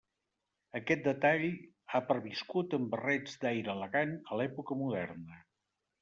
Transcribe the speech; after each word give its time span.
Aquest 0.77 1.01
detall 1.07 1.43
ha 1.97 2.01
perviscut 2.07 2.73
en 2.77 2.87
barrets 2.93 3.35
d'aire 3.43 3.69
elegant 3.73 4.15
a 4.31 4.39
l'època 4.41 4.79
moderna. 4.81 5.37